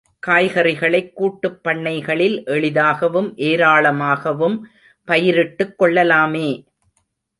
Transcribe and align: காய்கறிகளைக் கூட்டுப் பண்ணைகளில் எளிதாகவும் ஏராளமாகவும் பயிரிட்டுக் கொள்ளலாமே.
காய்கறிகளைக் 0.27 1.13
கூட்டுப் 1.13 1.67
பண்ணைகளில் 1.67 2.45
எளிதாகவும் 2.45 3.37
ஏராளமாகவும் 3.37 4.57
பயிரிட்டுக் 5.07 5.77
கொள்ளலாமே. 5.77 6.65